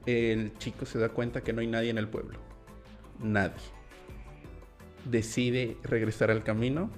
[0.06, 2.38] el chico se da cuenta que no hay nadie en el pueblo.
[3.20, 3.62] Nadie.
[5.04, 6.90] Decide regresar al camino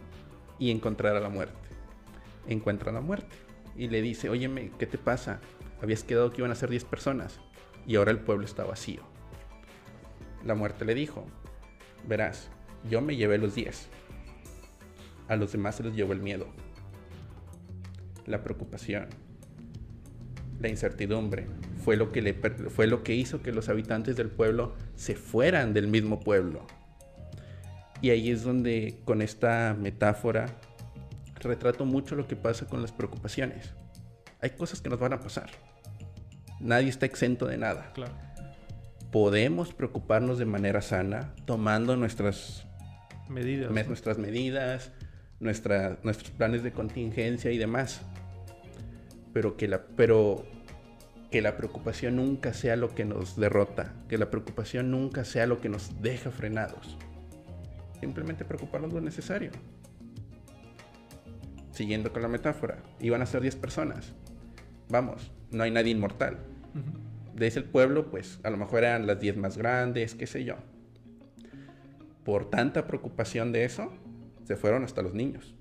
[0.59, 1.68] y encontrar a la muerte.
[2.46, 3.48] Encuentra a la muerte
[3.79, 5.40] y le dice, óyeme, ¿qué te pasa?
[5.81, 7.40] Habías quedado que iban a ser 10 personas
[7.87, 9.02] y ahora el pueblo está vacío.
[10.44, 11.26] La muerte le dijo,
[12.06, 12.50] verás,
[12.90, 13.88] yo me llevé los 10.
[15.29, 16.48] A los demás se les llevó el miedo,
[18.26, 19.06] la preocupación,
[20.60, 21.46] la incertidumbre.
[21.85, 22.35] Fue lo, que
[22.68, 26.66] fue lo que hizo que los habitantes del pueblo se fueran del mismo pueblo.
[28.00, 30.46] Y ahí es donde con esta metáfora
[31.41, 33.75] retrato mucho lo que pasa con las preocupaciones.
[34.41, 35.51] Hay cosas que nos van a pasar.
[36.61, 37.93] Nadie está exento de nada.
[37.95, 38.13] Claro.
[39.11, 42.67] Podemos preocuparnos de manera sana, tomando nuestras
[43.29, 44.93] medidas, nuestras medidas,
[45.41, 48.03] nuestros planes de contingencia y demás.
[49.33, 50.47] Pero que, la, pero
[51.31, 55.61] que la preocupación nunca sea lo que nos derrota, que la preocupación nunca sea lo
[55.61, 56.97] que nos deja frenados.
[58.01, 59.51] Simplemente preocuparnos lo necesario
[61.79, 64.12] siguiendo con la metáfora, iban a ser 10 personas.
[64.88, 66.38] Vamos, no hay nadie inmortal.
[67.35, 70.56] De ese pueblo, pues a lo mejor eran las 10 más grandes, qué sé yo.
[72.24, 73.92] Por tanta preocupación de eso,
[74.42, 75.54] se fueron hasta los niños.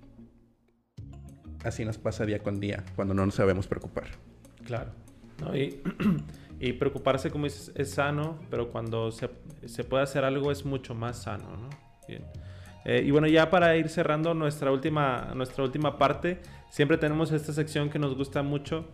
[1.63, 4.07] Así nos pasa día con día cuando no nos sabemos preocupar.
[4.65, 4.93] Claro.
[6.59, 9.29] y, preocuparse, como dices, es sano, pero cuando se,
[9.65, 11.69] se, puede hacer algo es mucho más sano, ¿no?
[12.07, 12.23] Bien.
[12.87, 17.51] Eh, y bueno, ya para ir cerrando nuestra última, nuestra última parte, siempre tenemos esta
[17.51, 18.85] sección que nos gusta mucho,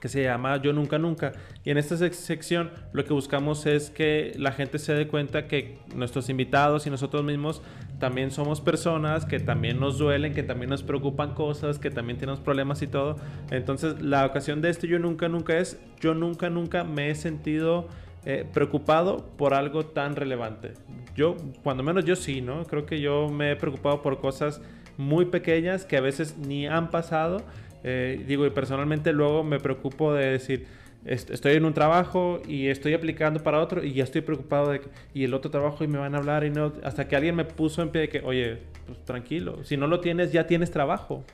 [0.00, 1.32] que se llama Yo Nunca Nunca.
[1.64, 5.80] Y en esta sección lo que buscamos es que la gente se dé cuenta que
[5.96, 7.60] nuestros invitados y nosotros mismos
[7.98, 12.38] también somos personas, que también nos duelen, que también nos preocupan cosas, que también tenemos
[12.38, 13.16] problemas y todo.
[13.50, 17.88] Entonces la ocasión de este Yo Nunca Nunca es Yo Nunca Nunca me he sentido
[18.24, 20.74] eh, preocupado por algo tan relevante.
[21.18, 22.64] Yo, cuando menos yo sí, ¿no?
[22.64, 24.62] Creo que yo me he preocupado por cosas
[24.96, 27.42] muy pequeñas que a veces ni han pasado
[27.84, 30.66] eh, digo, y personalmente luego me preocupo de decir,
[31.04, 34.88] estoy en un trabajo y estoy aplicando para otro y ya estoy preocupado de que,
[35.14, 37.44] y el otro trabajo y me van a hablar y no, hasta que alguien me
[37.44, 41.24] puso en pie de que, oye, pues tranquilo, si no lo tienes, ya tienes trabajo.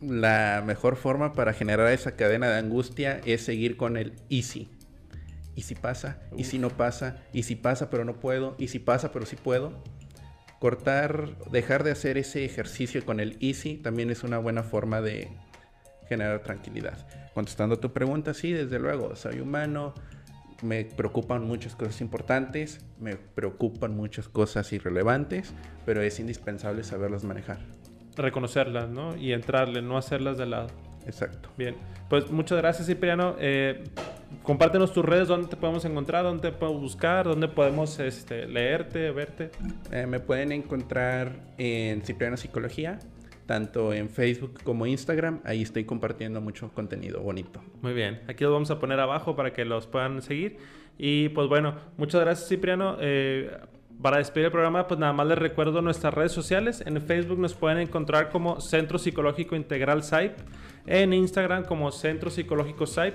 [0.00, 4.68] La mejor forma para generar esa cadena de angustia es seguir con el easy.
[5.54, 6.20] ¿Y si pasa?
[6.36, 7.22] ¿Y si no pasa?
[7.32, 8.54] ¿Y si pasa pero no puedo?
[8.58, 9.72] ¿Y si pasa pero sí puedo?
[10.58, 15.28] Cortar, dejar de hacer ese ejercicio con el easy también es una buena forma de
[16.08, 17.06] generar tranquilidad.
[17.34, 19.94] Contestando a tu pregunta, sí, desde luego, soy humano,
[20.62, 25.52] me preocupan muchas cosas importantes, me preocupan muchas cosas irrelevantes,
[25.84, 27.58] pero es indispensable saberlas manejar.
[28.16, 29.16] Reconocerlas, ¿no?
[29.16, 30.68] Y entrarle, no hacerlas de lado.
[31.06, 31.50] Exacto.
[31.58, 31.76] Bien,
[32.08, 33.36] pues muchas gracias Cipriano.
[33.38, 33.84] Eh,
[34.42, 39.10] compártenos tus redes, dónde te podemos encontrar, dónde te podemos buscar, dónde podemos este, leerte,
[39.10, 39.50] verte.
[39.90, 42.98] Eh, me pueden encontrar en Cipriano Psicología,
[43.46, 45.40] tanto en Facebook como Instagram.
[45.44, 47.62] Ahí estoy compartiendo mucho contenido bonito.
[47.82, 50.58] Muy bien, aquí los vamos a poner abajo para que los puedan seguir.
[50.98, 52.96] Y pues bueno, muchas gracias Cipriano.
[53.00, 53.50] Eh,
[54.02, 56.82] para despedir el programa, pues nada más les recuerdo nuestras redes sociales.
[56.84, 60.32] En Facebook nos pueden encontrar como Centro Psicológico Integral SAIP.
[60.86, 63.14] En Instagram como Centro Psicológico SAIP.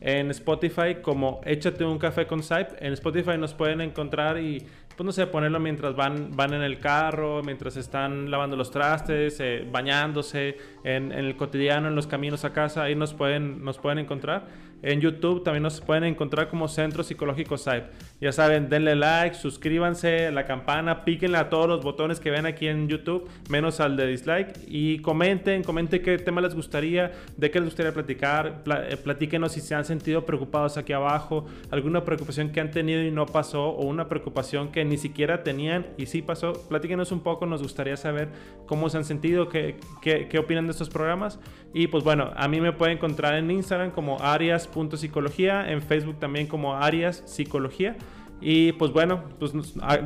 [0.00, 2.68] En Spotify como Échate un café con SAIP.
[2.80, 4.66] En Spotify nos pueden encontrar y
[4.96, 9.38] pues no sé, ponerlo mientras van, van en el carro, mientras están lavando los trastes,
[9.40, 13.76] eh, bañándose, en, en, el cotidiano, en los caminos a casa, ahí nos pueden, nos
[13.78, 14.46] pueden encontrar.
[14.82, 17.84] En YouTube también nos pueden encontrar como Centro Psicológico SAIP.
[18.18, 22.66] Ya saben, denle like, suscríbanse, la campana, píquenle a todos los botones que ven aquí
[22.66, 24.58] en YouTube, menos al de dislike.
[24.66, 28.62] Y comenten, comenten qué tema les gustaría, de qué les gustaría platicar.
[28.88, 33.10] Eh, platíquenos si se han sentido preocupados aquí abajo, alguna preocupación que han tenido y
[33.10, 36.54] no pasó, o una preocupación que ni siquiera tenían y sí pasó.
[36.70, 38.30] Platíquenos un poco, nos gustaría saber
[38.64, 41.38] cómo se han sentido, qué, qué, qué opinan de estos programas.
[41.74, 46.46] Y pues bueno, a mí me pueden encontrar en Instagram como arias.psicología, en Facebook también
[46.46, 47.94] como Arias Psicología.
[48.40, 49.52] Y pues bueno, pues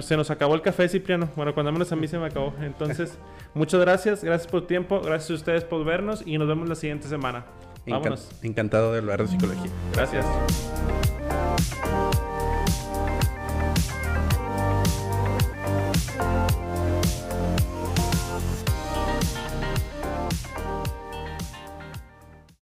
[0.00, 1.28] se nos acabó el café, Cipriano.
[1.36, 2.54] Bueno, cuando menos a mí se me acabó.
[2.60, 3.18] Entonces,
[3.54, 6.74] muchas gracias, gracias por tu tiempo, gracias a ustedes por vernos y nos vemos la
[6.74, 7.44] siguiente semana.
[7.86, 8.30] Vámonos.
[8.42, 9.70] Encantado de hablar de psicología.
[9.94, 10.26] Gracias.